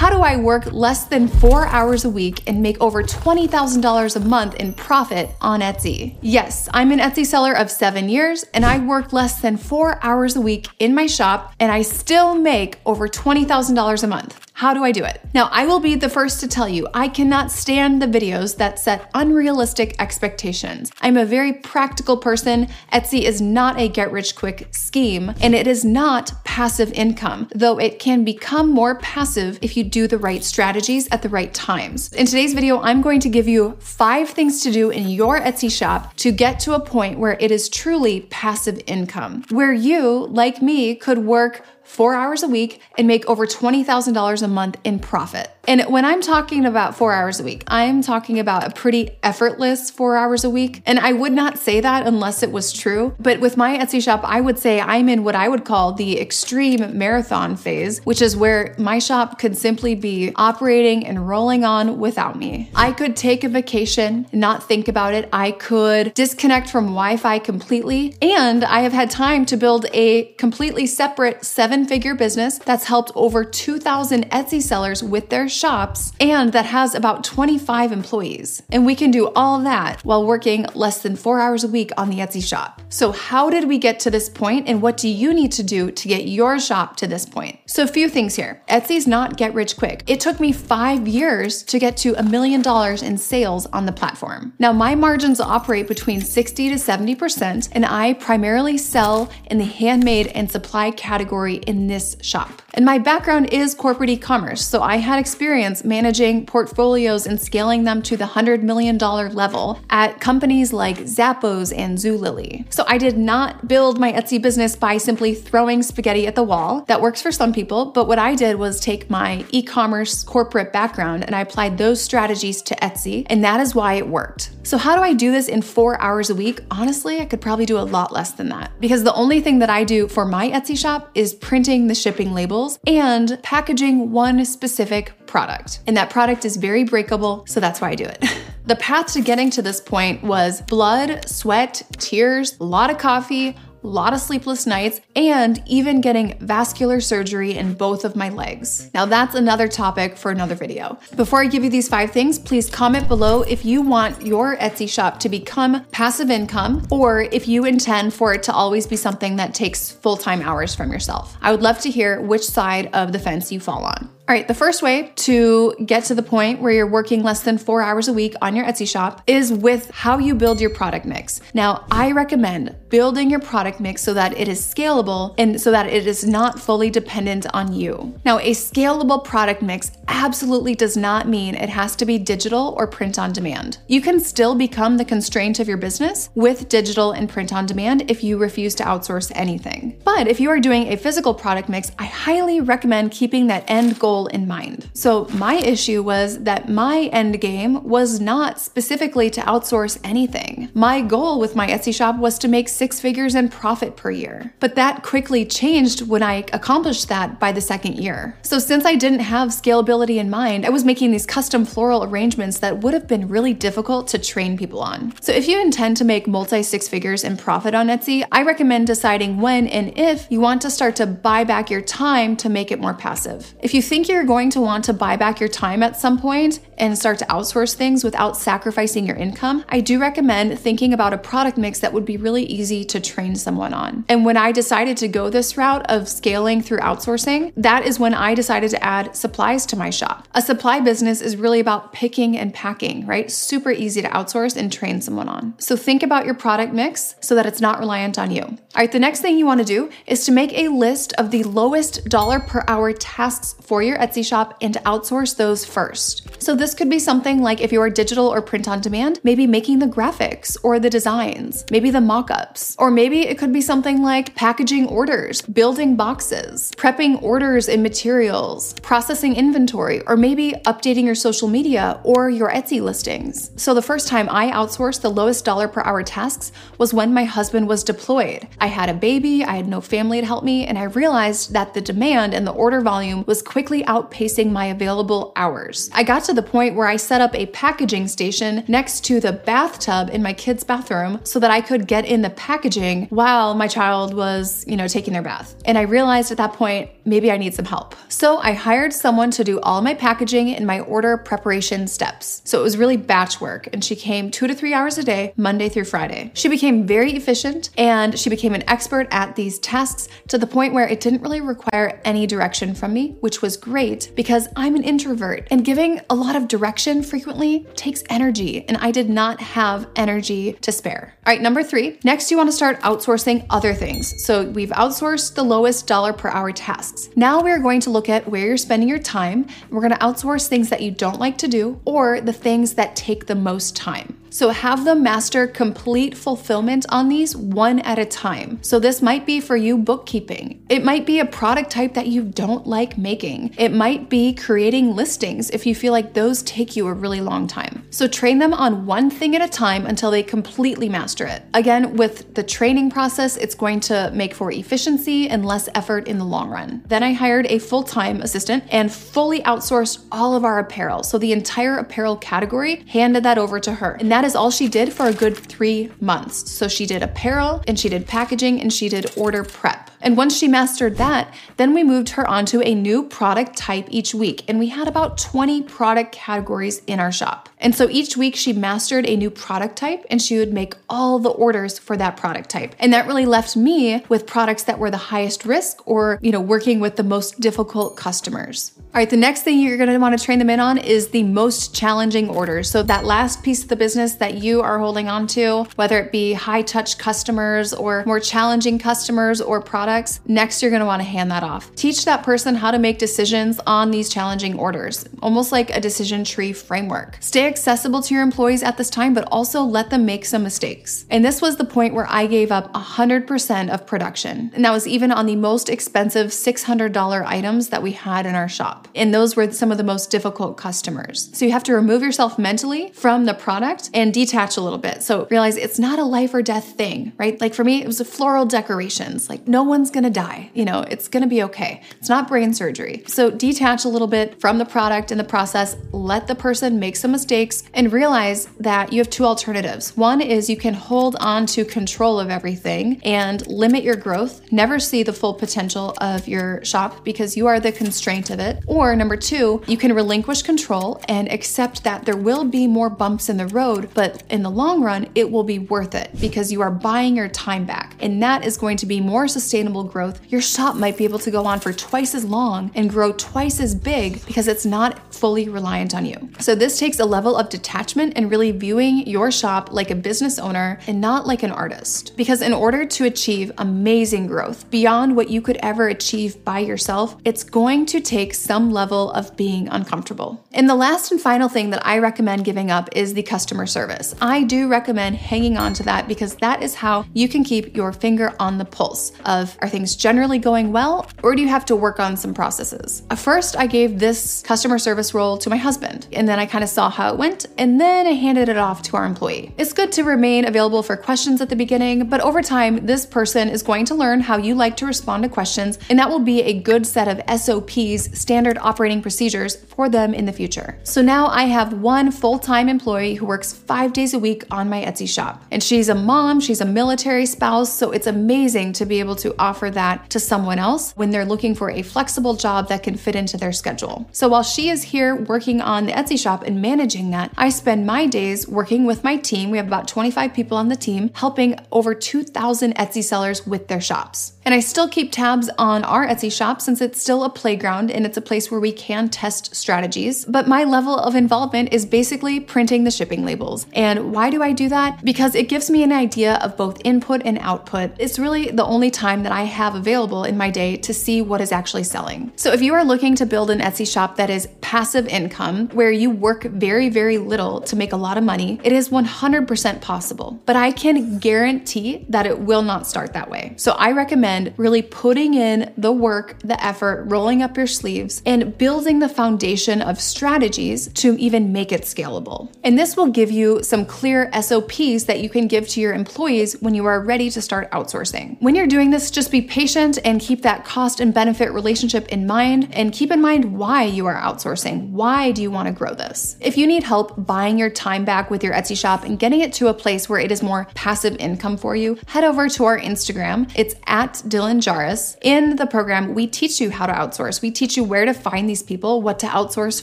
How 0.00 0.08
do 0.08 0.22
I 0.22 0.36
work 0.36 0.72
less 0.72 1.04
than 1.04 1.28
four 1.28 1.66
hours 1.66 2.06
a 2.06 2.08
week 2.08 2.42
and 2.46 2.62
make 2.62 2.80
over 2.80 3.02
$20,000 3.02 4.16
a 4.16 4.20
month 4.20 4.54
in 4.54 4.72
profit 4.72 5.28
on 5.42 5.60
Etsy? 5.60 6.16
Yes, 6.22 6.70
I'm 6.72 6.90
an 6.90 7.00
Etsy 7.00 7.26
seller 7.26 7.52
of 7.52 7.70
seven 7.70 8.08
years 8.08 8.42
and 8.54 8.64
I 8.64 8.78
work 8.78 9.12
less 9.12 9.42
than 9.42 9.58
four 9.58 10.02
hours 10.02 10.36
a 10.36 10.40
week 10.40 10.68
in 10.78 10.94
my 10.94 11.06
shop 11.06 11.52
and 11.60 11.70
I 11.70 11.82
still 11.82 12.34
make 12.34 12.78
over 12.86 13.08
$20,000 13.08 14.02
a 14.02 14.06
month. 14.06 14.49
How 14.60 14.74
do 14.74 14.84
I 14.84 14.92
do 14.92 15.02
it? 15.04 15.22
Now, 15.32 15.48
I 15.50 15.64
will 15.64 15.80
be 15.80 15.94
the 15.94 16.10
first 16.10 16.40
to 16.40 16.46
tell 16.46 16.68
you, 16.68 16.86
I 16.92 17.08
cannot 17.08 17.50
stand 17.50 18.02
the 18.02 18.06
videos 18.06 18.58
that 18.58 18.78
set 18.78 19.10
unrealistic 19.14 19.96
expectations. 19.98 20.92
I'm 21.00 21.16
a 21.16 21.24
very 21.24 21.54
practical 21.54 22.18
person. 22.18 22.68
Etsy 22.92 23.22
is 23.22 23.40
not 23.40 23.80
a 23.80 23.88
get 23.88 24.12
rich 24.12 24.36
quick 24.36 24.68
scheme, 24.72 25.32
and 25.40 25.54
it 25.54 25.66
is 25.66 25.82
not 25.82 26.44
passive 26.44 26.92
income, 26.92 27.48
though 27.54 27.78
it 27.78 27.98
can 27.98 28.22
become 28.22 28.68
more 28.68 28.96
passive 28.96 29.58
if 29.62 29.78
you 29.78 29.84
do 29.84 30.06
the 30.06 30.18
right 30.18 30.44
strategies 30.44 31.08
at 31.10 31.22
the 31.22 31.30
right 31.30 31.54
times. 31.54 32.12
In 32.12 32.26
today's 32.26 32.52
video, 32.52 32.82
I'm 32.82 33.00
going 33.00 33.20
to 33.20 33.30
give 33.30 33.48
you 33.48 33.78
five 33.80 34.28
things 34.28 34.62
to 34.64 34.70
do 34.70 34.90
in 34.90 35.08
your 35.08 35.40
Etsy 35.40 35.72
shop 35.72 36.14
to 36.16 36.32
get 36.32 36.60
to 36.60 36.74
a 36.74 36.80
point 36.80 37.18
where 37.18 37.38
it 37.40 37.50
is 37.50 37.70
truly 37.70 38.20
passive 38.28 38.78
income, 38.86 39.42
where 39.48 39.72
you, 39.72 40.26
like 40.26 40.60
me, 40.60 40.96
could 40.96 41.20
work 41.20 41.64
four 41.82 42.14
hours 42.14 42.42
a 42.42 42.48
week 42.48 42.80
and 42.96 43.06
make 43.06 43.26
over 43.26 43.46
$20,000 43.46 44.42
a 44.42 44.48
month 44.48 44.78
in 44.84 44.98
profit. 44.98 45.50
And 45.70 45.82
when 45.82 46.04
I'm 46.04 46.20
talking 46.20 46.66
about 46.66 46.96
four 46.96 47.12
hours 47.12 47.38
a 47.38 47.44
week, 47.44 47.62
I'm 47.68 48.02
talking 48.02 48.40
about 48.40 48.66
a 48.66 48.74
pretty 48.74 49.12
effortless 49.22 49.88
four 49.88 50.16
hours 50.16 50.42
a 50.42 50.50
week. 50.50 50.82
And 50.84 50.98
I 50.98 51.12
would 51.12 51.30
not 51.30 51.58
say 51.58 51.78
that 51.78 52.08
unless 52.08 52.42
it 52.42 52.50
was 52.50 52.72
true. 52.72 53.14
But 53.20 53.38
with 53.38 53.56
my 53.56 53.78
Etsy 53.78 54.02
shop, 54.02 54.22
I 54.24 54.40
would 54.40 54.58
say 54.58 54.80
I'm 54.80 55.08
in 55.08 55.22
what 55.22 55.36
I 55.36 55.48
would 55.48 55.64
call 55.64 55.92
the 55.92 56.20
extreme 56.20 56.98
marathon 56.98 57.54
phase, 57.54 58.00
which 58.00 58.20
is 58.20 58.36
where 58.36 58.74
my 58.78 58.98
shop 58.98 59.38
could 59.38 59.56
simply 59.56 59.94
be 59.94 60.32
operating 60.34 61.06
and 61.06 61.28
rolling 61.28 61.64
on 61.64 62.00
without 62.00 62.36
me. 62.36 62.68
I 62.74 62.90
could 62.90 63.14
take 63.14 63.44
a 63.44 63.48
vacation, 63.48 64.26
not 64.32 64.64
think 64.64 64.88
about 64.88 65.14
it. 65.14 65.28
I 65.32 65.52
could 65.52 66.12
disconnect 66.14 66.68
from 66.68 66.86
Wi 66.86 67.16
Fi 67.16 67.38
completely. 67.38 68.16
And 68.20 68.64
I 68.64 68.80
have 68.80 68.92
had 68.92 69.08
time 69.08 69.46
to 69.46 69.56
build 69.56 69.86
a 69.92 70.32
completely 70.32 70.86
separate 70.86 71.44
seven 71.44 71.86
figure 71.86 72.16
business 72.16 72.58
that's 72.58 72.86
helped 72.86 73.12
over 73.14 73.44
2,000 73.44 74.28
Etsy 74.30 74.60
sellers 74.60 75.00
with 75.04 75.28
their 75.28 75.48
shops 75.60 76.12
and 76.18 76.52
that 76.52 76.64
has 76.64 76.94
about 76.94 77.22
25 77.22 77.92
employees. 77.92 78.62
And 78.72 78.86
we 78.86 78.94
can 78.94 79.10
do 79.10 79.28
all 79.36 79.60
that 79.60 80.00
while 80.02 80.24
working 80.24 80.64
less 80.74 81.02
than 81.02 81.16
four 81.16 81.38
hours 81.38 81.64
a 81.64 81.68
week 81.68 81.90
on 81.98 82.08
the 82.08 82.16
Etsy 82.16 82.42
shop. 82.42 82.80
So, 82.88 83.12
how 83.12 83.50
did 83.50 83.68
we 83.68 83.78
get 83.78 84.00
to 84.00 84.10
this 84.10 84.28
point 84.28 84.66
and 84.68 84.80
what 84.80 84.96
do 84.96 85.08
you 85.08 85.34
need 85.34 85.52
to 85.52 85.62
do 85.62 85.90
to 85.90 86.08
get 86.08 86.26
your 86.26 86.58
shop 86.58 86.96
to 86.96 87.06
this 87.06 87.26
point? 87.26 87.58
So, 87.66 87.82
a 87.82 87.86
few 87.86 88.08
things 88.08 88.34
here. 88.36 88.62
Etsy's 88.68 89.06
not 89.06 89.36
get 89.36 89.52
rich 89.52 89.76
quick. 89.76 90.02
It 90.06 90.20
took 90.20 90.40
me 90.40 90.52
five 90.52 91.06
years 91.06 91.62
to 91.64 91.78
get 91.78 91.96
to 91.98 92.14
a 92.14 92.22
million 92.22 92.62
dollars 92.62 93.02
in 93.02 93.18
sales 93.18 93.66
on 93.66 93.84
the 93.84 93.92
platform. 93.92 94.54
Now, 94.58 94.72
my 94.72 94.94
margins 94.94 95.40
operate 95.40 95.88
between 95.88 96.22
60 96.22 96.70
to 96.70 96.76
70%, 96.76 97.68
and 97.72 97.84
I 97.84 98.14
primarily 98.14 98.78
sell 98.78 99.30
in 99.50 99.58
the 99.58 99.64
handmade 99.64 100.28
and 100.28 100.50
supply 100.50 100.90
category 100.90 101.56
in 101.56 101.86
this 101.86 102.16
shop. 102.22 102.62
And 102.72 102.84
my 102.84 102.98
background 102.98 103.52
is 103.52 103.74
corporate 103.74 104.10
e 104.10 104.16
commerce, 104.16 104.64
so 104.64 104.80
I 104.80 104.96
had 104.96 105.18
experience 105.18 105.39
managing 105.40 106.44
portfolios 106.44 107.26
and 107.26 107.40
scaling 107.40 107.84
them 107.84 108.02
to 108.02 108.16
the 108.16 108.24
$100 108.24 108.62
million 108.62 108.98
level 108.98 109.80
at 109.88 110.20
companies 110.20 110.72
like 110.72 110.98
Zappos 110.98 111.72
and 111.76 111.96
Zulily. 111.96 112.70
So 112.72 112.84
I 112.86 112.98
did 112.98 113.16
not 113.16 113.66
build 113.66 113.98
my 113.98 114.12
Etsy 114.12 114.40
business 114.40 114.76
by 114.76 114.98
simply 114.98 115.34
throwing 115.34 115.82
spaghetti 115.82 116.26
at 116.26 116.34
the 116.34 116.42
wall. 116.42 116.84
That 116.88 117.00
works 117.00 117.22
for 117.22 117.32
some 117.32 117.52
people, 117.52 117.86
but 117.86 118.06
what 118.06 118.18
I 118.18 118.34
did 118.34 118.56
was 118.56 118.80
take 118.80 119.08
my 119.08 119.44
e 119.50 119.62
commerce 119.62 120.22
corporate 120.24 120.72
background 120.72 121.24
and 121.24 121.34
I 121.34 121.40
applied 121.40 121.78
those 121.78 122.02
strategies 122.02 122.60
to 122.62 122.74
Etsy, 122.76 123.26
and 123.30 123.42
that 123.42 123.60
is 123.60 123.74
why 123.74 123.94
it 123.94 124.06
worked. 124.06 124.50
So, 124.62 124.76
how 124.76 124.94
do 124.94 125.02
I 125.02 125.14
do 125.14 125.32
this 125.32 125.48
in 125.48 125.62
four 125.62 126.00
hours 126.00 126.30
a 126.30 126.34
week? 126.34 126.60
Honestly, 126.70 127.20
I 127.20 127.24
could 127.24 127.40
probably 127.40 127.66
do 127.66 127.78
a 127.78 127.80
lot 127.80 128.12
less 128.12 128.32
than 128.32 128.48
that 128.50 128.72
because 128.80 129.04
the 129.04 129.14
only 129.14 129.40
thing 129.40 129.58
that 129.60 129.70
I 129.70 129.84
do 129.84 130.06
for 130.06 130.24
my 130.24 130.50
Etsy 130.50 130.76
shop 130.76 131.10
is 131.14 131.34
printing 131.34 131.86
the 131.86 131.94
shipping 131.94 132.34
labels 132.34 132.78
and 132.86 133.38
packaging 133.42 134.12
one 134.12 134.44
specific 134.44 135.12
product. 135.30 135.80
And 135.86 135.96
that 135.96 136.10
product 136.10 136.44
is 136.44 136.56
very 136.56 136.84
breakable, 136.84 137.46
so 137.46 137.60
that's 137.60 137.80
why 137.80 137.90
I 137.90 137.94
do 137.94 138.04
it. 138.04 138.24
the 138.66 138.76
path 138.76 139.14
to 139.14 139.22
getting 139.22 139.48
to 139.50 139.62
this 139.62 139.80
point 139.80 140.22
was 140.22 140.60
blood, 140.62 141.26
sweat, 141.28 141.82
tears, 141.92 142.56
a 142.60 142.64
lot 142.64 142.90
of 142.90 142.98
coffee, 142.98 143.56
a 143.82 143.86
lot 143.86 144.12
of 144.12 144.20
sleepless 144.20 144.66
nights, 144.66 145.00
and 145.16 145.62
even 145.66 146.00
getting 146.00 146.36
vascular 146.40 147.00
surgery 147.00 147.56
in 147.56 147.74
both 147.74 148.04
of 148.04 148.14
my 148.14 148.28
legs. 148.28 148.90
Now, 148.92 149.06
that's 149.06 149.34
another 149.34 149.68
topic 149.68 150.16
for 150.16 150.30
another 150.30 150.54
video. 150.54 150.98
Before 151.16 151.40
I 151.40 151.46
give 151.46 151.64
you 151.64 151.70
these 151.70 151.88
five 151.88 152.10
things, 152.10 152.38
please 152.38 152.68
comment 152.68 153.08
below 153.08 153.42
if 153.42 153.64
you 153.64 153.82
want 153.82 154.26
your 154.26 154.56
Etsy 154.56 154.88
shop 154.88 155.20
to 155.20 155.28
become 155.28 155.84
passive 155.92 156.30
income 156.30 156.86
or 156.90 157.22
if 157.22 157.48
you 157.48 157.64
intend 157.64 158.12
for 158.12 158.34
it 158.34 158.42
to 158.44 158.52
always 158.52 158.86
be 158.86 158.96
something 158.96 159.36
that 159.36 159.54
takes 159.54 159.90
full 159.90 160.16
time 160.16 160.42
hours 160.42 160.74
from 160.74 160.92
yourself. 160.92 161.36
I 161.40 161.50
would 161.50 161.62
love 161.62 161.78
to 161.80 161.90
hear 161.90 162.20
which 162.20 162.44
side 162.44 162.90
of 162.92 163.12
the 163.12 163.18
fence 163.18 163.50
you 163.50 163.60
fall 163.60 163.84
on. 163.84 164.10
All 164.30 164.36
right, 164.36 164.46
the 164.46 164.54
first 164.54 164.80
way 164.80 165.10
to 165.16 165.74
get 165.84 166.04
to 166.04 166.14
the 166.14 166.22
point 166.22 166.60
where 166.60 166.70
you're 166.70 166.86
working 166.86 167.24
less 167.24 167.42
than 167.42 167.58
four 167.58 167.82
hours 167.82 168.06
a 168.06 168.12
week 168.12 168.36
on 168.40 168.54
your 168.54 168.64
Etsy 168.64 168.88
shop 168.88 169.22
is 169.26 169.52
with 169.52 169.90
how 169.90 170.18
you 170.18 170.36
build 170.36 170.60
your 170.60 170.70
product 170.70 171.04
mix. 171.04 171.40
Now, 171.52 171.84
I 171.90 172.12
recommend 172.12 172.76
building 172.90 173.28
your 173.28 173.40
product 173.40 173.80
mix 173.80 174.02
so 174.02 174.14
that 174.14 174.38
it 174.38 174.46
is 174.46 174.60
scalable 174.60 175.34
and 175.36 175.60
so 175.60 175.72
that 175.72 175.88
it 175.88 176.06
is 176.06 176.24
not 176.24 176.60
fully 176.60 176.90
dependent 176.90 177.44
on 177.52 177.72
you. 177.72 178.20
Now, 178.24 178.38
a 178.38 178.52
scalable 178.52 179.24
product 179.24 179.62
mix 179.62 179.90
absolutely 180.06 180.76
does 180.76 180.96
not 180.96 181.26
mean 181.26 181.56
it 181.56 181.68
has 181.68 181.96
to 181.96 182.06
be 182.06 182.16
digital 182.16 182.74
or 182.76 182.86
print 182.86 183.18
on 183.18 183.32
demand. 183.32 183.78
You 183.88 184.00
can 184.00 184.20
still 184.20 184.54
become 184.54 184.96
the 184.96 185.04
constraint 185.04 185.58
of 185.58 185.66
your 185.66 185.76
business 185.76 186.30
with 186.36 186.68
digital 186.68 187.10
and 187.10 187.28
print 187.28 187.52
on 187.52 187.66
demand 187.66 188.08
if 188.08 188.22
you 188.22 188.38
refuse 188.38 188.76
to 188.76 188.84
outsource 188.84 189.32
anything. 189.34 190.00
But 190.04 190.28
if 190.28 190.38
you 190.38 190.50
are 190.50 190.60
doing 190.60 190.88
a 190.92 190.96
physical 190.96 191.34
product 191.34 191.68
mix, 191.68 191.90
I 191.98 192.04
highly 192.04 192.60
recommend 192.60 193.10
keeping 193.10 193.48
that 193.48 193.64
end 193.68 193.98
goal 193.98 194.19
goal 194.20 194.26
in 194.26 194.46
mind. 194.46 194.90
So, 194.92 195.26
my 195.32 195.54
issue 195.54 196.02
was 196.02 196.38
that 196.40 196.68
my 196.68 197.08
end 197.12 197.40
game 197.40 197.82
was 197.84 198.20
not 198.20 198.60
specifically 198.60 199.30
to 199.30 199.40
outsource 199.42 199.98
anything. 200.04 200.68
My 200.74 201.00
goal 201.00 201.40
with 201.40 201.56
my 201.56 201.66
Etsy 201.68 201.94
shop 201.94 202.16
was 202.18 202.38
to 202.38 202.48
make 202.48 202.68
six 202.68 203.00
figures 203.00 203.34
in 203.34 203.48
profit 203.48 203.96
per 203.96 204.10
year. 204.10 204.52
But 204.60 204.74
that 204.74 205.02
quickly 205.02 205.44
changed 205.46 206.06
when 206.06 206.22
I 206.22 206.44
accomplished 206.52 207.08
that 207.08 207.40
by 207.40 207.52
the 207.52 207.60
second 207.60 207.96
year. 207.96 208.36
So, 208.42 208.58
since 208.58 208.84
I 208.84 208.94
didn't 208.96 209.20
have 209.20 209.48
scalability 209.48 210.16
in 210.16 210.28
mind, 210.28 210.66
I 210.66 210.70
was 210.70 210.84
making 210.84 211.12
these 211.12 211.26
custom 211.26 211.64
floral 211.64 212.04
arrangements 212.04 212.58
that 212.58 212.78
would 212.82 212.94
have 212.94 213.06
been 213.06 213.28
really 213.28 213.54
difficult 213.54 214.08
to 214.08 214.18
train 214.18 214.58
people 214.58 214.80
on. 214.80 215.14
So, 215.20 215.32
if 215.32 215.48
you 215.48 215.60
intend 215.60 215.96
to 215.98 216.04
make 216.04 216.26
multi 216.26 216.62
six 216.62 216.88
figures 216.88 217.24
in 217.24 217.36
profit 217.36 217.74
on 217.74 217.88
Etsy, 217.88 218.24
I 218.32 218.42
recommend 218.42 218.86
deciding 218.86 219.40
when 219.40 219.66
and 219.68 219.96
if 219.96 220.26
you 220.30 220.40
want 220.40 220.62
to 220.62 220.70
start 220.70 220.96
to 220.96 221.06
buy 221.06 221.44
back 221.44 221.70
your 221.70 221.80
time 221.80 222.36
to 222.36 222.48
make 222.48 222.70
it 222.70 222.80
more 222.80 222.94
passive. 222.94 223.54
If 223.60 223.72
you 223.74 223.82
think 223.82 224.09
you're 224.10 224.24
going 224.24 224.50
to 224.50 224.60
want 224.60 224.84
to 224.84 224.92
buy 224.92 225.16
back 225.16 225.40
your 225.40 225.48
time 225.48 225.82
at 225.82 225.98
some 225.98 226.18
point 226.18 226.60
and 226.76 226.98
start 226.98 227.18
to 227.18 227.24
outsource 227.26 227.74
things 227.74 228.02
without 228.02 228.36
sacrificing 228.36 229.06
your 229.06 229.16
income, 229.16 229.64
I 229.68 229.80
do 229.80 230.00
recommend 230.00 230.58
thinking 230.58 230.92
about 230.92 231.12
a 231.12 231.18
product 231.18 231.58
mix 231.58 231.78
that 231.80 231.92
would 231.92 232.04
be 232.04 232.16
really 232.16 232.44
easy 232.44 232.84
to 232.86 233.00
train 233.00 233.36
someone 233.36 233.74
on. 233.74 234.04
And 234.08 234.24
when 234.24 234.36
I 234.36 234.50
decided 234.52 234.96
to 234.98 235.08
go 235.08 235.30
this 235.30 235.56
route 235.56 235.88
of 235.90 236.08
scaling 236.08 236.62
through 236.62 236.78
outsourcing, 236.78 237.52
that 237.56 237.86
is 237.86 237.98
when 237.98 238.14
I 238.14 238.34
decided 238.34 238.70
to 238.70 238.82
add 238.82 239.14
supplies 239.14 239.66
to 239.66 239.76
my 239.76 239.90
shop. 239.90 240.26
A 240.34 240.42
supply 240.42 240.80
business 240.80 241.20
is 241.20 241.36
really 241.36 241.60
about 241.60 241.92
picking 241.92 242.36
and 242.36 242.52
packing, 242.52 243.06
right? 243.06 243.30
Super 243.30 243.70
easy 243.70 244.02
to 244.02 244.08
outsource 244.08 244.56
and 244.56 244.72
train 244.72 245.00
someone 245.00 245.28
on. 245.28 245.54
So 245.58 245.76
think 245.76 246.02
about 246.02 246.24
your 246.24 246.34
product 246.34 246.72
mix 246.72 247.14
so 247.20 247.34
that 247.34 247.46
it's 247.46 247.60
not 247.60 247.78
reliant 247.78 248.18
on 248.18 248.30
you. 248.30 248.42
All 248.42 248.58
right, 248.76 248.90
the 248.90 248.98
next 248.98 249.20
thing 249.20 249.36
you 249.36 249.46
want 249.46 249.60
to 249.60 249.66
do 249.66 249.90
is 250.06 250.24
to 250.24 250.32
make 250.32 250.52
a 250.54 250.68
list 250.68 251.12
of 251.14 251.30
the 251.30 251.42
lowest 251.42 252.04
dollar 252.08 252.40
per 252.40 252.64
hour 252.66 252.92
tasks 252.92 253.54
for 253.60 253.82
your 253.82 253.99
Etsy 254.00 254.24
shop 254.24 254.56
and 254.60 254.74
outsource 254.86 255.36
those 255.36 255.64
first. 255.64 256.42
So 256.42 256.56
this 256.56 256.74
could 256.74 256.90
be 256.90 256.98
something 256.98 257.42
like 257.42 257.60
if 257.60 257.70
you 257.70 257.80
are 257.80 257.90
digital 257.90 258.26
or 258.26 258.42
print 258.42 258.66
on 258.66 258.80
demand, 258.80 259.20
maybe 259.22 259.46
making 259.46 259.78
the 259.78 259.86
graphics 259.86 260.56
or 260.62 260.80
the 260.80 260.90
designs, 260.90 261.64
maybe 261.70 261.90
the 261.90 262.00
mock-ups, 262.00 262.76
or 262.78 262.90
maybe 262.90 263.20
it 263.20 263.38
could 263.38 263.52
be 263.52 263.60
something 263.60 264.02
like 264.02 264.34
packaging 264.34 264.86
orders, 264.88 265.42
building 265.42 265.96
boxes, 265.96 266.72
prepping 266.76 267.22
orders 267.22 267.68
and 267.68 267.82
materials, 267.82 268.74
processing 268.80 269.36
inventory, 269.36 270.00
or 270.06 270.16
maybe 270.16 270.52
updating 270.66 271.04
your 271.04 271.14
social 271.14 271.48
media 271.48 272.00
or 272.02 272.30
your 272.30 272.50
Etsy 272.50 272.80
listings. 272.80 273.50
So 273.56 273.74
the 273.74 273.82
first 273.82 274.08
time 274.08 274.28
I 274.30 274.50
outsourced 274.50 275.02
the 275.02 275.10
lowest 275.10 275.44
dollar 275.44 275.68
per 275.68 275.82
hour 275.82 276.02
tasks 276.02 276.52
was 276.78 276.94
when 276.94 277.12
my 277.12 277.24
husband 277.24 277.68
was 277.68 277.84
deployed. 277.84 278.48
I 278.60 278.68
had 278.68 278.88
a 278.88 278.94
baby, 278.94 279.44
I 279.44 279.56
had 279.56 279.68
no 279.68 279.80
family 279.80 280.20
to 280.20 280.26
help 280.26 280.44
me, 280.44 280.66
and 280.66 280.78
I 280.78 280.84
realized 280.84 281.52
that 281.52 281.74
the 281.74 281.80
demand 281.80 282.34
and 282.34 282.46
the 282.46 282.52
order 282.52 282.80
volume 282.80 283.24
was 283.26 283.42
quickly 283.42 283.79
outpacing 283.84 284.50
my 284.50 284.66
available 284.66 285.32
hours. 285.36 285.90
I 285.92 286.02
got 286.02 286.24
to 286.24 286.32
the 286.32 286.42
point 286.42 286.74
where 286.74 286.86
I 286.86 286.96
set 286.96 287.20
up 287.20 287.34
a 287.34 287.46
packaging 287.46 288.08
station 288.08 288.64
next 288.68 289.04
to 289.06 289.20
the 289.20 289.32
bathtub 289.32 290.10
in 290.10 290.22
my 290.22 290.32
kids' 290.32 290.64
bathroom 290.64 291.20
so 291.24 291.38
that 291.38 291.50
I 291.50 291.60
could 291.60 291.86
get 291.86 292.04
in 292.04 292.22
the 292.22 292.30
packaging 292.30 293.06
while 293.06 293.54
my 293.54 293.68
child 293.68 294.14
was, 294.14 294.64
you 294.66 294.76
know, 294.76 294.88
taking 294.88 295.12
their 295.12 295.22
bath. 295.22 295.54
And 295.64 295.78
I 295.78 295.82
realized 295.82 296.30
at 296.30 296.38
that 296.38 296.52
point, 296.52 296.90
maybe 297.04 297.30
I 297.30 297.36
need 297.36 297.54
some 297.54 297.64
help. 297.64 297.94
So 298.08 298.38
I 298.38 298.52
hired 298.52 298.92
someone 298.92 299.30
to 299.32 299.44
do 299.44 299.60
all 299.60 299.82
my 299.82 299.94
packaging 299.94 300.54
and 300.54 300.66
my 300.66 300.80
order 300.80 301.16
preparation 301.16 301.86
steps. 301.86 302.42
So 302.44 302.60
it 302.60 302.62
was 302.62 302.76
really 302.76 302.96
batch 302.96 303.40
work, 303.40 303.68
and 303.72 303.84
she 303.84 303.96
came 303.96 304.30
two 304.30 304.46
to 304.46 304.54
three 304.54 304.74
hours 304.74 304.98
a 304.98 305.02
day, 305.02 305.32
Monday 305.36 305.68
through 305.68 305.84
Friday. 305.84 306.30
She 306.34 306.48
became 306.48 306.86
very 306.86 307.12
efficient 307.12 307.70
and 307.76 308.18
she 308.18 308.30
became 308.30 308.54
an 308.54 308.68
expert 308.68 309.08
at 309.10 309.36
these 309.36 309.58
tasks 309.58 310.08
to 310.28 310.38
the 310.38 310.46
point 310.46 310.74
where 310.74 310.88
it 310.88 311.00
didn't 311.00 311.22
really 311.22 311.40
require 311.40 312.00
any 312.04 312.26
direction 312.26 312.74
from 312.74 312.92
me, 312.92 313.16
which 313.20 313.42
was 313.42 313.56
great 313.56 313.69
because 314.14 314.48
I'm 314.56 314.76
an 314.76 314.82
introvert 314.82 315.48
and 315.50 315.64
giving 315.64 316.00
a 316.10 316.14
lot 316.14 316.36
of 316.36 316.48
direction 316.48 317.02
frequently 317.02 317.66
takes 317.76 318.02
energy, 318.10 318.64
and 318.68 318.76
I 318.78 318.90
did 318.90 319.08
not 319.08 319.40
have 319.40 319.88
energy 319.96 320.54
to 320.54 320.72
spare. 320.72 321.14
All 321.26 321.32
right, 321.32 321.40
number 321.40 321.62
three, 321.62 321.98
next 322.04 322.30
you 322.30 322.36
want 322.36 322.48
to 322.48 322.56
start 322.56 322.80
outsourcing 322.80 323.46
other 323.50 323.72
things. 323.72 324.24
So 324.24 324.44
we've 324.50 324.70
outsourced 324.70 325.34
the 325.34 325.42
lowest 325.42 325.86
dollar 325.86 326.12
per 326.12 326.28
hour 326.28 326.52
tasks. 326.52 327.08
Now 327.16 327.42
we're 327.42 327.60
going 327.60 327.80
to 327.80 327.90
look 327.90 328.08
at 328.08 328.28
where 328.28 328.46
you're 328.48 328.56
spending 328.56 328.88
your 328.88 328.98
time. 328.98 329.46
We're 329.70 329.80
to 329.92 329.98
outsource 329.98 330.48
things 330.48 330.68
that 330.70 330.82
you 330.82 330.90
don't 330.90 331.18
like 331.18 331.38
to 331.38 331.48
do 331.48 331.80
or 331.84 332.20
the 332.20 332.32
things 332.32 332.74
that 332.74 332.96
take 332.96 333.26
the 333.26 333.34
most 333.34 333.76
time. 333.76 334.19
So 334.30 334.50
have 334.50 334.84
them 334.84 335.02
master 335.02 335.46
complete 335.46 336.16
fulfillment 336.16 336.86
on 336.88 337.08
these 337.08 337.36
one 337.36 337.80
at 337.80 337.98
a 337.98 338.06
time. 338.06 338.58
So 338.62 338.78
this 338.78 339.02
might 339.02 339.26
be 339.26 339.40
for 339.40 339.56
you 339.56 339.76
bookkeeping. 339.76 340.64
It 340.68 340.84
might 340.84 341.04
be 341.04 341.18
a 341.18 341.26
product 341.26 341.70
type 341.70 341.94
that 341.94 342.06
you 342.06 342.22
don't 342.22 342.66
like 342.66 342.96
making. 342.96 343.54
It 343.58 343.72
might 343.72 344.08
be 344.08 344.32
creating 344.32 344.94
listings 344.94 345.50
if 345.50 345.66
you 345.66 345.74
feel 345.74 345.92
like 345.92 346.14
those 346.14 346.42
take 346.44 346.76
you 346.76 346.86
a 346.86 346.92
really 346.92 347.20
long 347.20 347.46
time. 347.46 347.84
So 347.90 348.06
train 348.06 348.38
them 348.38 348.54
on 348.54 348.86
one 348.86 349.10
thing 349.10 349.34
at 349.34 349.42
a 349.42 349.48
time 349.48 349.84
until 349.86 350.10
they 350.10 350.22
completely 350.22 350.88
master 350.88 351.26
it. 351.26 351.42
Again, 351.54 351.96
with 351.96 352.34
the 352.34 352.42
training 352.42 352.90
process, 352.90 353.36
it's 353.36 353.54
going 353.54 353.80
to 353.80 354.10
make 354.14 354.32
for 354.34 354.52
efficiency 354.52 355.28
and 355.28 355.44
less 355.44 355.68
effort 355.74 356.06
in 356.06 356.18
the 356.18 356.24
long 356.24 356.48
run. 356.48 356.82
Then 356.86 357.02
I 357.02 357.12
hired 357.12 357.46
a 357.46 357.58
full-time 357.58 358.20
assistant 358.20 358.64
and 358.70 358.92
fully 358.92 359.40
outsourced 359.40 360.06
all 360.12 360.34
of 360.36 360.44
our 360.44 360.60
apparel. 360.60 361.02
So 361.02 361.18
the 361.18 361.32
entire 361.32 361.78
apparel 361.78 362.16
category 362.16 362.84
handed 362.86 363.24
that 363.24 363.38
over 363.38 363.58
to 363.60 363.74
her. 363.74 363.96
And 364.00 364.12
that 364.12 364.19
that 364.20 364.26
is 364.26 364.36
all 364.36 364.50
she 364.50 364.68
did 364.68 364.92
for 364.92 365.06
a 365.06 365.14
good 365.14 365.34
three 365.34 365.90
months. 365.98 366.50
So 366.50 366.68
she 366.68 366.84
did 366.84 367.02
apparel 367.02 367.64
and 367.66 367.80
she 367.80 367.88
did 367.88 368.06
packaging 368.06 368.60
and 368.60 368.70
she 368.70 368.90
did 368.90 369.10
order 369.16 369.44
prep. 369.44 369.89
And 370.00 370.16
once 370.16 370.36
she 370.36 370.48
mastered 370.48 370.96
that, 370.96 371.32
then 371.56 371.74
we 371.74 371.84
moved 371.84 372.10
her 372.10 372.26
onto 372.28 372.60
a 372.62 372.74
new 372.74 373.02
product 373.02 373.56
type 373.56 373.86
each 373.90 374.14
week. 374.14 374.44
And 374.48 374.58
we 374.58 374.68
had 374.68 374.88
about 374.88 375.18
20 375.18 375.62
product 375.62 376.12
categories 376.12 376.82
in 376.86 377.00
our 377.00 377.12
shop. 377.12 377.48
And 377.58 377.74
so 377.74 377.88
each 377.90 378.16
week 378.16 378.36
she 378.36 378.54
mastered 378.54 379.06
a 379.06 379.16
new 379.16 379.30
product 379.30 379.76
type 379.76 380.06
and 380.08 380.22
she 380.22 380.38
would 380.38 380.52
make 380.52 380.74
all 380.88 381.18
the 381.18 381.28
orders 381.28 381.78
for 381.78 381.96
that 381.98 382.16
product 382.16 382.48
type. 382.48 382.74
And 382.78 382.92
that 382.94 383.06
really 383.06 383.26
left 383.26 383.56
me 383.56 384.02
with 384.08 384.26
products 384.26 384.62
that 384.62 384.78
were 384.78 384.90
the 384.90 384.96
highest 384.96 385.44
risk 385.44 385.86
or, 385.86 386.18
you 386.22 386.32
know, 386.32 386.40
working 386.40 386.80
with 386.80 386.96
the 386.96 387.02
most 387.02 387.40
difficult 387.40 387.96
customers. 387.96 388.72
All 388.78 388.98
right, 388.98 389.10
the 389.10 389.16
next 389.16 389.42
thing 389.42 389.60
you're 389.60 389.76
gonna 389.76 389.98
wanna 389.98 390.18
train 390.18 390.38
them 390.38 390.50
in 390.50 390.58
on 390.58 390.78
is 390.78 391.08
the 391.08 391.22
most 391.22 391.74
challenging 391.74 392.30
orders. 392.30 392.70
So 392.70 392.82
that 392.84 393.04
last 393.04 393.42
piece 393.42 393.62
of 393.62 393.68
the 393.68 393.76
business 393.76 394.14
that 394.14 394.34
you 394.34 394.62
are 394.62 394.78
holding 394.78 395.08
on 395.08 395.26
to, 395.28 395.66
whether 395.76 395.98
it 395.98 396.10
be 396.10 396.32
high 396.32 396.62
touch 396.62 396.96
customers 396.96 397.74
or 397.74 398.02
more 398.06 398.20
challenging 398.20 398.78
customers 398.78 399.40
or 399.40 399.60
products 399.60 399.89
products, 399.90 400.20
next 400.26 400.62
you're 400.62 400.70
gonna 400.70 400.86
wanna 400.86 401.02
hand 401.02 401.32
that 401.32 401.42
off. 401.42 401.74
Teach 401.74 402.04
that 402.04 402.22
person 402.22 402.54
how 402.54 402.70
to 402.70 402.78
make 402.78 402.98
decisions 402.98 403.58
on 403.66 403.90
these 403.90 404.08
challenging 404.08 404.56
orders, 404.56 405.04
almost 405.20 405.50
like 405.50 405.68
a 405.70 405.80
decision 405.80 406.22
tree 406.22 406.52
framework. 406.52 407.16
Stay 407.18 407.48
accessible 407.48 408.00
to 408.00 408.14
your 408.14 408.22
employees 408.22 408.62
at 408.62 408.76
this 408.76 408.88
time, 408.88 409.14
but 409.14 409.26
also 409.32 409.62
let 409.62 409.90
them 409.90 410.06
make 410.06 410.24
some 410.24 410.44
mistakes. 410.44 411.06
And 411.10 411.24
this 411.24 411.42
was 411.42 411.56
the 411.56 411.64
point 411.64 411.92
where 411.92 412.06
I 412.08 412.28
gave 412.28 412.52
up 412.52 412.72
100% 412.72 413.68
of 413.68 413.84
production. 413.84 414.52
And 414.54 414.64
that 414.64 414.72
was 414.72 414.86
even 414.86 415.10
on 415.10 415.26
the 415.26 415.34
most 415.34 415.68
expensive 415.68 416.28
$600 416.28 417.26
items 417.26 417.70
that 417.70 417.82
we 417.82 417.90
had 417.90 418.26
in 418.26 418.36
our 418.36 418.48
shop. 418.48 418.86
And 418.94 419.12
those 419.12 419.34
were 419.34 419.50
some 419.50 419.72
of 419.72 419.78
the 419.78 419.82
most 419.82 420.08
difficult 420.08 420.56
customers. 420.56 421.30
So 421.32 421.44
you 421.44 421.50
have 421.50 421.64
to 421.64 421.74
remove 421.74 422.02
yourself 422.02 422.38
mentally 422.38 422.92
from 422.92 423.24
the 423.24 423.34
product 423.34 423.90
and 423.92 424.14
detach 424.14 424.56
a 424.56 424.60
little 424.60 424.78
bit. 424.78 425.02
So 425.02 425.26
realize 425.32 425.56
it's 425.56 425.80
not 425.80 425.98
a 425.98 426.04
life 426.04 426.32
or 426.32 426.42
death 426.42 426.76
thing, 426.76 427.12
right? 427.18 427.40
Like 427.40 427.54
for 427.54 427.64
me, 427.64 427.82
it 427.82 427.88
was 427.88 427.98
a 427.98 428.04
floral 428.04 428.46
decorations. 428.46 429.28
Like 429.28 429.48
no 429.48 429.64
one 429.64 429.79
one's 429.80 429.90
gonna 429.90 430.10
die. 430.10 430.50
You 430.52 430.66
know, 430.66 430.82
it's 430.82 431.08
gonna 431.08 431.26
be 431.26 431.42
okay. 431.44 431.80
It's 431.96 432.10
not 432.10 432.28
brain 432.28 432.52
surgery. 432.52 433.02
So 433.06 433.30
detach 433.30 433.86
a 433.86 433.88
little 433.88 434.06
bit 434.06 434.38
from 434.38 434.58
the 434.58 434.66
product 434.66 435.10
and 435.10 435.18
the 435.18 435.24
process, 435.24 435.74
let 435.90 436.26
the 436.26 436.34
person 436.34 436.78
make 436.78 436.96
some 436.96 437.12
mistakes, 437.12 437.62
and 437.72 437.90
realize 437.90 438.44
that 438.58 438.92
you 438.92 438.98
have 438.98 439.08
two 439.08 439.24
alternatives. 439.24 439.96
One 439.96 440.20
is 440.20 440.50
you 440.50 440.58
can 440.58 440.74
hold 440.74 441.16
on 441.16 441.46
to 441.46 441.64
control 441.64 442.20
of 442.20 442.28
everything 442.28 443.00
and 443.04 443.46
limit 443.46 443.82
your 443.82 443.96
growth, 443.96 444.42
never 444.52 444.78
see 444.78 445.02
the 445.02 445.14
full 445.14 445.32
potential 445.32 445.94
of 445.98 446.28
your 446.28 446.62
shop 446.62 447.02
because 447.02 447.34
you 447.34 447.46
are 447.46 447.58
the 447.58 447.72
constraint 447.72 448.28
of 448.28 448.38
it. 448.38 448.62
Or 448.66 448.94
number 448.94 449.16
two, 449.16 449.62
you 449.66 449.78
can 449.78 449.94
relinquish 449.94 450.42
control 450.42 451.00
and 451.08 451.32
accept 451.32 451.84
that 451.84 452.04
there 452.04 452.18
will 452.18 452.44
be 452.44 452.66
more 452.66 452.90
bumps 452.90 453.30
in 453.30 453.38
the 453.38 453.46
road, 453.46 453.88
but 453.94 454.24
in 454.28 454.42
the 454.42 454.50
long 454.50 454.82
run, 454.82 455.08
it 455.14 455.30
will 455.30 455.44
be 455.44 455.58
worth 455.58 455.94
it 455.94 456.10
because 456.20 456.52
you 456.52 456.60
are 456.60 456.70
buying 456.70 457.16
your 457.16 457.28
time 457.28 457.64
back. 457.64 457.96
And 458.00 458.22
that 458.22 458.44
is 458.44 458.58
going 458.58 458.76
to 458.76 458.86
be 458.86 459.00
more 459.00 459.26
sustainable 459.26 459.69
sustainable 459.70 459.84
growth, 459.84 460.20
your 460.28 460.40
shop 460.40 460.74
might 460.74 460.96
be 460.96 461.04
able 461.04 461.18
to 461.20 461.30
go 461.30 461.46
on 461.46 461.60
for 461.60 461.72
twice 461.72 462.14
as 462.14 462.24
long 462.24 462.70
and 462.74 462.90
grow 462.90 463.12
twice 463.12 463.60
as 463.60 463.74
big 463.74 464.24
because 464.26 464.48
it's 464.48 464.66
not 464.66 465.14
fully 465.14 465.48
reliant 465.48 465.94
on 465.94 466.04
you. 466.04 466.30
So, 466.40 466.54
this 466.54 466.78
takes 466.78 466.98
a 466.98 467.04
level 467.04 467.36
of 467.36 467.48
detachment 467.48 468.14
and 468.16 468.30
really 468.30 468.50
viewing 468.50 469.06
your 469.06 469.30
shop 469.30 469.72
like 469.72 469.90
a 469.90 469.94
business 469.94 470.38
owner 470.38 470.78
and 470.86 471.00
not 471.00 471.26
like 471.26 471.42
an 471.42 471.52
artist. 471.52 472.16
Because 472.16 472.42
in 472.42 472.52
order 472.52 472.84
to 472.84 473.04
achieve 473.04 473.52
amazing 473.58 474.26
growth 474.26 474.68
beyond 474.70 475.14
what 475.14 475.30
you 475.30 475.40
could 475.40 475.58
ever 475.62 475.88
achieve 475.88 476.44
by 476.44 476.58
yourself, 476.58 477.16
it's 477.24 477.44
going 477.44 477.86
to 477.86 478.00
take 478.00 478.34
some 478.34 478.72
level 478.72 479.12
of 479.12 479.36
being 479.36 479.68
uncomfortable. 479.68 480.44
And 480.52 480.68
the 480.68 480.74
last 480.74 481.12
and 481.12 481.20
final 481.20 481.48
thing 481.48 481.70
that 481.70 481.86
I 481.86 481.98
recommend 481.98 482.44
giving 482.44 482.70
up 482.70 482.88
is 482.96 483.14
the 483.14 483.22
customer 483.22 483.66
service. 483.66 484.14
I 484.20 484.42
do 484.42 484.68
recommend 484.68 485.16
hanging 485.16 485.56
on 485.56 485.74
to 485.74 485.82
that 485.84 486.08
because 486.08 486.34
that 486.36 486.62
is 486.62 486.74
how 486.74 487.04
you 487.12 487.28
can 487.28 487.44
keep 487.44 487.76
your 487.76 487.92
finger 487.92 488.34
on 488.40 488.58
the 488.58 488.64
pulse 488.64 489.12
of 489.24 489.56
are 489.62 489.68
things 489.68 489.96
generally 489.96 490.38
going 490.38 490.72
well, 490.72 491.08
or 491.22 491.34
do 491.34 491.42
you 491.42 491.48
have 491.48 491.64
to 491.66 491.76
work 491.76 492.00
on 492.00 492.16
some 492.16 492.34
processes? 492.34 493.02
At 493.10 493.18
first, 493.18 493.56
I 493.56 493.66
gave 493.66 493.98
this 493.98 494.42
customer 494.42 494.78
service 494.78 495.14
role 495.14 495.38
to 495.38 495.50
my 495.50 495.56
husband, 495.56 496.06
and 496.12 496.28
then 496.28 496.38
I 496.38 496.46
kind 496.46 496.64
of 496.64 496.70
saw 496.70 496.90
how 496.90 497.12
it 497.12 497.18
went, 497.18 497.46
and 497.58 497.80
then 497.80 498.06
I 498.06 498.12
handed 498.12 498.48
it 498.48 498.56
off 498.56 498.82
to 498.82 498.96
our 498.96 499.04
employee. 499.04 499.54
It's 499.58 499.72
good 499.72 499.92
to 499.92 500.04
remain 500.04 500.46
available 500.46 500.82
for 500.82 500.96
questions 500.96 501.40
at 501.40 501.48
the 501.48 501.56
beginning, 501.56 502.06
but 502.08 502.20
over 502.20 502.42
time, 502.42 502.86
this 502.86 503.06
person 503.06 503.48
is 503.48 503.62
going 503.62 503.84
to 503.86 503.94
learn 503.94 504.20
how 504.20 504.36
you 504.38 504.54
like 504.54 504.76
to 504.78 504.86
respond 504.86 505.22
to 505.22 505.28
questions, 505.28 505.78
and 505.88 505.98
that 505.98 506.08
will 506.08 506.20
be 506.20 506.42
a 506.42 506.60
good 506.60 506.86
set 506.86 507.08
of 507.08 507.40
SOPs, 507.40 508.18
standard 508.18 508.58
operating 508.58 509.02
procedures, 509.02 509.56
for 509.56 509.88
them 509.88 510.14
in 510.14 510.26
the 510.26 510.32
future. 510.32 510.78
So 510.82 511.02
now 511.02 511.26
I 511.28 511.44
have 511.44 511.72
one 511.72 512.10
full 512.10 512.38
time 512.38 512.68
employee 512.68 513.14
who 513.14 513.26
works 513.26 513.52
five 513.52 513.92
days 513.92 514.14
a 514.14 514.18
week 514.18 514.44
on 514.50 514.68
my 514.68 514.82
Etsy 514.82 515.08
shop. 515.08 515.42
And 515.50 515.62
she's 515.62 515.88
a 515.88 515.94
mom, 515.94 516.40
she's 516.40 516.60
a 516.60 516.64
military 516.64 517.26
spouse, 517.26 517.72
so 517.72 517.90
it's 517.90 518.06
amazing 518.06 518.72
to 518.74 518.86
be 518.86 519.00
able 519.00 519.16
to 519.16 519.34
offer 519.50 519.68
that 519.68 520.08
to 520.10 520.20
someone 520.20 520.60
else 520.60 520.92
when 520.92 521.10
they're 521.10 521.24
looking 521.24 521.56
for 521.56 521.70
a 521.70 521.82
flexible 521.82 522.34
job 522.34 522.68
that 522.68 522.84
can 522.84 522.96
fit 522.96 523.16
into 523.16 523.36
their 523.36 523.52
schedule. 523.52 524.08
So 524.12 524.28
while 524.28 524.44
she 524.44 524.68
is 524.68 524.84
here 524.84 525.16
working 525.16 525.60
on 525.60 525.86
the 525.86 525.92
Etsy 525.92 526.16
shop 526.16 526.44
and 526.44 526.62
managing 526.62 527.10
that, 527.10 527.32
I 527.36 527.48
spend 527.48 527.84
my 527.84 528.06
days 528.06 528.46
working 528.46 528.86
with 528.86 529.02
my 529.02 529.16
team. 529.16 529.50
We 529.50 529.58
have 529.58 529.66
about 529.66 529.88
25 529.88 530.32
people 530.32 530.56
on 530.56 530.68
the 530.68 530.76
team, 530.76 531.10
helping 531.14 531.58
over 531.72 531.96
2,000 531.96 532.76
Etsy 532.76 533.02
sellers 533.02 533.44
with 533.44 533.66
their 533.66 533.80
shops. 533.80 534.34
And 534.50 534.56
I 534.56 534.58
still 534.58 534.88
keep 534.88 535.12
tabs 535.12 535.48
on 535.58 535.84
our 535.84 536.04
Etsy 536.04 536.32
shop 536.32 536.60
since 536.60 536.80
it's 536.80 537.00
still 537.00 537.22
a 537.22 537.30
playground 537.30 537.88
and 537.88 538.04
it's 538.04 538.16
a 538.16 538.20
place 538.20 538.50
where 538.50 538.58
we 538.58 538.72
can 538.72 539.08
test 539.08 539.54
strategies. 539.54 540.24
But 540.24 540.48
my 540.48 540.64
level 540.64 540.98
of 540.98 541.14
involvement 541.14 541.72
is 541.72 541.86
basically 541.86 542.40
printing 542.40 542.82
the 542.82 542.90
shipping 542.90 543.24
labels. 543.24 543.68
And 543.74 544.12
why 544.12 544.28
do 544.28 544.42
I 544.42 544.50
do 544.50 544.68
that? 544.68 545.04
Because 545.04 545.36
it 545.36 545.48
gives 545.48 545.70
me 545.70 545.84
an 545.84 545.92
idea 545.92 546.34
of 546.42 546.56
both 546.56 546.80
input 546.82 547.22
and 547.24 547.38
output. 547.38 547.92
It's 548.00 548.18
really 548.18 548.50
the 548.50 548.64
only 548.64 548.90
time 548.90 549.22
that 549.22 549.30
I 549.30 549.44
have 549.44 549.76
available 549.76 550.24
in 550.24 550.36
my 550.36 550.50
day 550.50 550.76
to 550.78 550.92
see 550.92 551.22
what 551.22 551.40
is 551.40 551.52
actually 551.52 551.84
selling. 551.84 552.32
So 552.34 552.52
if 552.52 552.60
you 552.60 552.74
are 552.74 552.84
looking 552.84 553.14
to 553.14 553.26
build 553.26 553.50
an 553.50 553.60
Etsy 553.60 553.88
shop 553.88 554.16
that 554.16 554.30
is 554.30 554.48
passive 554.62 555.06
income, 555.06 555.68
where 555.68 555.92
you 555.92 556.10
work 556.10 556.42
very, 556.42 556.88
very 556.88 557.18
little 557.18 557.60
to 557.60 557.76
make 557.76 557.92
a 557.92 557.96
lot 557.96 558.18
of 558.18 558.24
money, 558.24 558.60
it 558.64 558.72
is 558.72 558.88
100% 558.88 559.80
possible. 559.80 560.40
But 560.44 560.56
I 560.56 560.72
can 560.72 561.20
guarantee 561.20 562.04
that 562.08 562.26
it 562.26 562.40
will 562.40 562.62
not 562.62 562.88
start 562.88 563.12
that 563.12 563.30
way. 563.30 563.54
So 563.56 563.76
I 563.78 563.92
recommend 563.92 564.39
really 564.56 564.82
putting 564.82 565.34
in 565.34 565.72
the 565.76 565.92
work, 565.92 566.36
the 566.40 566.62
effort, 566.64 567.04
rolling 567.06 567.42
up 567.42 567.56
your 567.56 567.66
sleeves, 567.66 568.22
and 568.26 568.56
building 568.58 568.98
the 568.98 569.08
foundation 569.08 569.80
of 569.82 570.00
strategies 570.00 570.88
to 570.94 571.16
even 571.18 571.52
make 571.52 571.72
it 571.72 571.82
scalable. 571.82 572.52
And 572.64 572.78
this 572.78 572.96
will 572.96 573.08
give 573.08 573.30
you 573.30 573.62
some 573.62 573.86
clear 573.86 574.30
SOPs 574.32 575.04
that 575.04 575.20
you 575.20 575.28
can 575.28 575.46
give 575.46 575.68
to 575.68 575.80
your 575.80 575.92
employees 575.92 576.60
when 576.60 576.74
you 576.74 576.86
are 576.86 577.00
ready 577.00 577.30
to 577.30 577.42
start 577.42 577.70
outsourcing. 577.70 578.36
When 578.40 578.54
you're 578.54 578.66
doing 578.66 578.90
this, 578.90 579.10
just 579.10 579.30
be 579.30 579.42
patient 579.42 579.98
and 580.04 580.20
keep 580.20 580.42
that 580.42 580.64
cost 580.64 581.00
and 581.00 581.12
benefit 581.12 581.52
relationship 581.52 582.08
in 582.08 582.26
mind, 582.26 582.68
and 582.72 582.92
keep 582.92 583.10
in 583.10 583.20
mind 583.20 583.56
why 583.58 583.84
you 583.84 584.06
are 584.06 584.20
outsourcing. 584.20 584.90
Why 584.90 585.32
do 585.32 585.42
you 585.42 585.50
want 585.50 585.68
to 585.68 585.74
grow 585.74 585.94
this? 585.94 586.36
If 586.40 586.56
you 586.56 586.66
need 586.66 586.82
help 586.82 587.26
buying 587.26 587.58
your 587.58 587.70
time 587.70 588.04
back 588.04 588.30
with 588.30 588.42
your 588.44 588.52
Etsy 588.54 588.76
shop 588.76 589.04
and 589.04 589.18
getting 589.18 589.40
it 589.40 589.52
to 589.54 589.68
a 589.68 589.74
place 589.74 590.08
where 590.08 590.20
it 590.20 590.32
is 590.32 590.42
more 590.42 590.66
passive 590.74 591.16
income 591.18 591.56
for 591.56 591.74
you, 591.76 591.98
head 592.06 592.24
over 592.24 592.48
to 592.48 592.64
our 592.64 592.78
Instagram. 592.78 593.50
It's 593.54 593.74
Dylan 594.22 594.60
Jahraus. 594.60 595.16
In 595.22 595.56
the 595.56 595.66
program, 595.66 596.14
we 596.14 596.26
teach 596.26 596.60
you 596.60 596.70
how 596.70 596.86
to 596.86 596.92
outsource. 596.92 597.42
We 597.42 597.50
teach 597.50 597.76
you 597.76 597.84
where 597.84 598.04
to 598.04 598.14
find 598.14 598.48
these 598.48 598.62
people, 598.62 599.02
what 599.02 599.18
to 599.20 599.26
outsource 599.26 599.82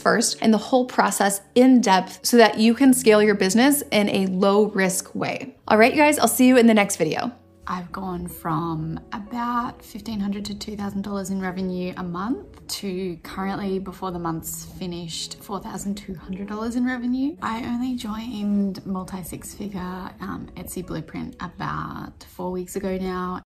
first, 0.00 0.38
and 0.40 0.52
the 0.52 0.58
whole 0.58 0.86
process 0.86 1.40
in 1.54 1.80
depth 1.80 2.20
so 2.22 2.36
that 2.36 2.58
you 2.58 2.74
can 2.74 2.94
scale 2.94 3.22
your 3.22 3.34
business 3.34 3.82
in 3.90 4.08
a 4.08 4.26
low 4.26 4.66
risk 4.66 5.14
way. 5.14 5.56
All 5.66 5.78
right, 5.78 5.92
you 5.92 5.98
guys, 5.98 6.18
I'll 6.18 6.28
see 6.28 6.46
you 6.46 6.56
in 6.56 6.66
the 6.66 6.74
next 6.74 6.96
video. 6.96 7.32
I've 7.70 7.92
gone 7.92 8.28
from 8.28 8.98
about 9.12 9.84
1,500 9.84 10.42
to 10.46 10.54
$2,000 10.54 11.30
in 11.30 11.38
revenue 11.38 11.92
a 11.98 12.02
month 12.02 12.66
to 12.66 13.16
currently, 13.18 13.78
before 13.78 14.10
the 14.10 14.18
month's 14.18 14.64
finished, 14.64 15.38
$4,200 15.42 16.76
in 16.76 16.86
revenue. 16.86 17.36
I 17.42 17.62
only 17.66 17.94
joined 17.94 18.84
multi 18.86 19.22
six 19.22 19.54
figure 19.54 19.80
um, 19.80 20.48
Etsy 20.56 20.84
Blueprint 20.84 21.36
about 21.40 22.24
four 22.30 22.50
weeks 22.50 22.76
ago 22.76 22.96
now. 22.96 23.36